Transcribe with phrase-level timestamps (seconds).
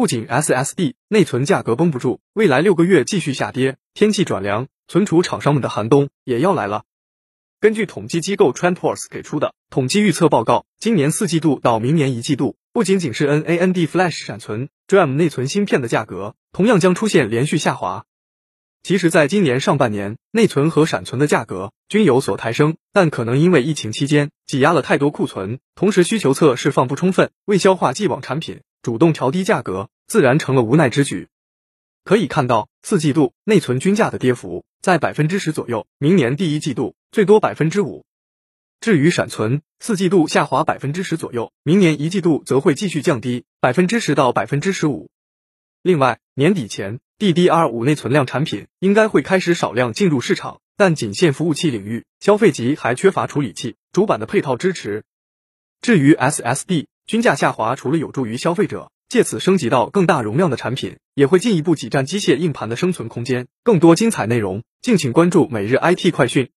[0.00, 6.84] 不仅 SSD 内存价格绷不住，未来六个月继续下跌，天气转凉，存储厂商们的寒冬也要来了。
[7.60, 18.06] 根据统计机构 TrendForce 给出的统计预测报告，今年四季度到明年一季度，不仅仅是 NAND Flash 闪存、DRAM 内存芯片的价格，同样将出现连续下滑。
[18.82, 31.28] 其实，在今年上半年，内存和闪存的价格均有所抬升，但可能因为疫情期间挤压了太多库存，同时需求侧释放不充分，未消化既往产品，主动调低价格，自然成了无奈之举。
[32.04, 38.04] 可以看到，四季度内存均价的跌幅在百分之十左右，明年第一季度最多百分之五。
[38.80, 45.10] 至于闪存，四季度下滑百分之十左右，明年一季度则会继续降低百分之十到百分之十五。
[45.82, 47.00] 另外，年底前。
[47.20, 55.04] DDR5 内存量产品应该会开始少量进入市场，但仅限服务器领域，消费级还缺乏处理器、主板的配套支持。
[55.82, 63.48] 至于 SSD 均价下滑，除了有助于消费者借此升级到更大容量的产品，也会进一步挤占机械硬盘的生存空间。
[63.64, 66.50] 更多精彩内容，敬请关注每日 IT 快讯。